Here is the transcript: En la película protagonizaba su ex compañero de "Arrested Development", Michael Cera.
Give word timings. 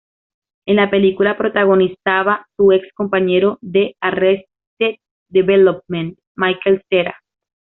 En 0.65 0.77
la 0.77 0.89
película 0.89 1.37
protagonizaba 1.37 2.47
su 2.57 2.71
ex 2.71 2.91
compañero 2.95 3.59
de 3.61 3.95
"Arrested 4.01 4.95
Development", 5.29 6.17
Michael 6.37 6.81
Cera. 6.89 7.21